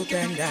kutenda 0.00 0.49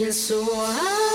amazing. 0.00 0.06
Yesu 0.06 1.09